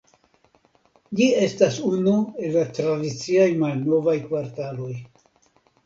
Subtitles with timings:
[1.19, 2.15] Ĝi estas unu
[2.47, 4.93] el la tradiciaj malnovaj kvartaloj.